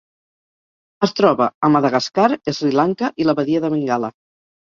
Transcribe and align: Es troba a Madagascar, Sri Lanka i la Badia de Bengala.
Es 1.07 1.13
troba 1.19 1.47
a 1.67 1.69
Madagascar, 1.75 2.25
Sri 2.59 2.71
Lanka 2.79 3.13
i 3.23 3.27
la 3.31 3.35
Badia 3.41 3.63
de 3.67 3.71
Bengala. 3.77 4.13